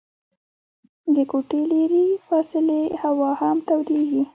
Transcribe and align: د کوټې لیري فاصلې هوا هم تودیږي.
د 1.15 1.17
کوټې 1.31 1.61
لیري 1.71 2.07
فاصلې 2.27 2.81
هوا 3.01 3.31
هم 3.41 3.57
تودیږي. 3.67 4.23